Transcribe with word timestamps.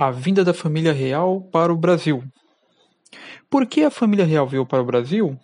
A 0.00 0.10
vinda 0.10 0.42
da 0.42 0.54
família 0.54 0.94
real 0.94 1.42
para 1.52 1.70
o 1.70 1.76
Brasil. 1.76 2.24
Por 3.50 3.66
que 3.66 3.82
a 3.84 3.90
família 3.90 4.24
real 4.24 4.46
veio 4.46 4.64
para 4.64 4.80
o 4.80 4.86
Brasil? 4.86 5.38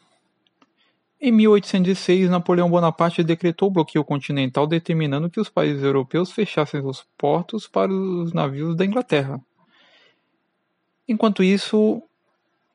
Em 1.20 1.30
1806, 1.30 2.30
Napoleão 2.30 2.70
Bonaparte 2.70 3.22
decretou 3.22 3.68
o 3.68 3.70
bloqueio 3.70 4.02
continental, 4.02 4.66
determinando 4.66 5.28
que 5.28 5.38
os 5.38 5.50
países 5.50 5.82
europeus 5.82 6.32
fechassem 6.32 6.80
os 6.80 7.06
portos 7.18 7.68
para 7.68 7.92
os 7.92 8.32
navios 8.32 8.74
da 8.74 8.86
Inglaterra. 8.86 9.38
Enquanto 11.06 11.42
isso, 11.42 12.02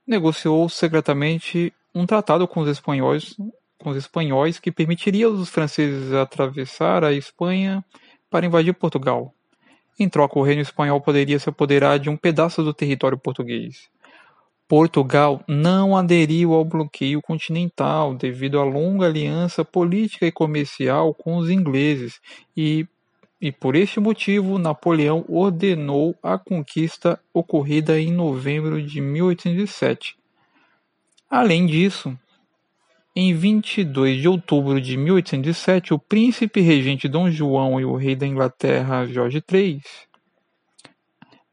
negociou 0.06 0.70
secretamente 0.70 1.74
um 1.96 2.06
tratado 2.06 2.48
com 2.48 2.60
os 2.60 2.70
espanhóis, 2.70 3.36
com 3.80 3.90
os 3.90 3.98
espanhóis 3.98 4.60
que 4.60 4.72
permitiria 4.72 5.26
aos 5.26 5.50
franceses 5.50 6.14
atravessar 6.14 7.04
a 7.04 7.12
Espanha 7.12 7.84
para 8.30 8.46
invadir 8.46 8.76
Portugal. 8.76 9.34
Em 10.02 10.10
troca, 10.10 10.40
o 10.40 10.42
reino 10.42 10.64
espanhol 10.64 11.00
poderia 11.00 11.38
se 11.38 11.48
apoderar 11.48 12.00
de 12.00 12.10
um 12.10 12.18
pedaço 12.18 12.64
do 12.64 12.74
território 12.74 13.20
português. 13.20 13.88
Portugal 14.68 15.44
não 15.48 15.96
aderiu 15.96 16.56
ao 16.56 16.66
bloqueio 16.66 17.22
continental 17.22 18.16
devido 18.16 18.60
à 18.60 18.64
longa 18.64 19.06
aliança 19.06 19.64
política 19.64 20.26
e 20.26 20.32
comercial 20.32 21.14
com 21.14 21.38
os 21.38 21.52
ingleses 21.52 22.20
e, 22.58 22.88
e 23.40 23.52
por 23.52 23.76
este 23.76 24.00
motivo 24.00 24.58
Napoleão 24.58 25.24
ordenou 25.30 26.16
a 26.24 26.36
conquista 26.36 27.20
ocorrida 27.32 28.00
em 28.00 28.12
novembro 28.12 28.82
de 28.82 29.00
1807. 29.00 30.16
Além 31.30 31.68
disso, 31.68 32.18
em 33.16 33.34
22 33.34 34.22
de 34.22 34.28
outubro 34.28 34.80
de 34.80 34.96
1807, 34.96 35.94
o 35.94 36.00
príncipe 36.00 36.62
regente 36.62 37.08
Dom 37.08 37.30
João 37.30 37.80
e 37.80 37.86
o 37.86 37.96
rei 37.96 38.16
da 38.16 38.26
Inglaterra 38.26 39.06
Jorge 39.06 39.44
III 39.52 39.82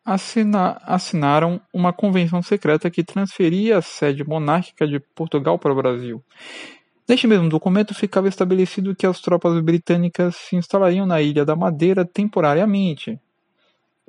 assina, 0.05 0.81
assinaram 0.85 1.61
uma 1.73 1.93
convenção 1.93 2.41
secreta 2.41 2.91
que 2.91 3.05
transferia 3.05 3.79
a 3.79 3.83
sede 3.83 4.25
monárquica 4.25 4.87
de 4.87 4.99
Portugal 4.99 5.59
para 5.59 5.73
o 5.73 5.77
Brasil. 5.77 6.25
Neste 7.09 7.27
mesmo 7.27 7.49
documento 7.49 7.95
ficava 7.95 8.29
estabelecido 8.29 8.95
que 8.95 9.07
as 9.07 9.21
tropas 9.21 9.61
britânicas 9.61 10.37
se 10.37 10.57
instalariam 10.57 11.07
na 11.07 11.21
Ilha 11.21 11.45
da 11.45 11.57
Madeira 11.57 12.05
temporariamente. 12.05 13.19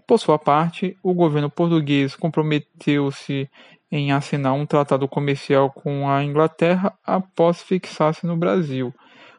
Por 0.08 0.19
sua 0.19 0.38
parte, 0.38 0.97
o 1.03 1.13
governo 1.13 1.50
português 1.50 2.16
comprometeu-se 2.16 3.50
em 3.91 4.11
assinar 4.11 4.53
um 4.53 4.65
tratado 4.65 5.07
comercial 5.07 5.71
com 5.71 6.09
a 6.09 6.23
Inglaterra 6.23 6.93
após 7.05 7.61
fixar-se 7.61 8.25
no 8.25 8.37
Brasil. 8.37 8.93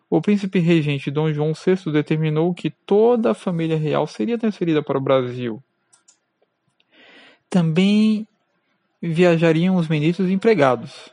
O 0.08 0.20
príncipe 0.20 0.58
regente 0.58 1.10
Dom 1.10 1.32
João 1.32 1.52
VI 1.52 1.92
determinou 1.92 2.52
que 2.52 2.70
toda 2.70 3.30
a 3.30 3.34
família 3.34 3.76
real 3.76 4.06
seria 4.06 4.36
transferida 4.36 4.82
para 4.82 4.98
o 4.98 5.00
Brasil. 5.00 5.62
Também 7.48 8.26
viajariam 9.00 9.76
os 9.76 9.88
ministros 9.88 10.28
e 10.28 10.32
empregados. 10.32 11.10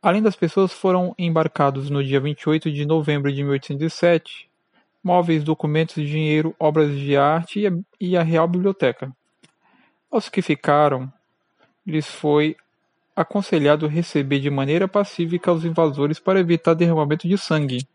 Além 0.00 0.22
das 0.22 0.36
pessoas, 0.36 0.72
foram 0.72 1.14
embarcados 1.18 1.90
no 1.90 2.02
dia 2.02 2.20
28 2.20 2.70
de 2.70 2.86
novembro 2.86 3.30
de 3.32 3.42
1807 3.42 4.47
móveis, 5.08 5.42
documentos, 5.42 6.06
dinheiro, 6.06 6.54
obras 6.58 6.94
de 6.94 7.16
arte 7.16 7.62
e 7.98 8.14
a 8.14 8.22
Real 8.22 8.46
Biblioteca. 8.46 9.10
Aos 10.10 10.28
que 10.28 10.42
ficaram, 10.42 11.10
lhes 11.86 12.06
foi 12.06 12.54
aconselhado 13.16 13.86
receber 13.86 14.38
de 14.38 14.50
maneira 14.50 14.86
pacífica 14.86 15.50
os 15.50 15.64
invasores 15.64 16.18
para 16.20 16.40
evitar 16.40 16.74
derramamento 16.74 17.26
de 17.26 17.38
sangue. 17.38 17.88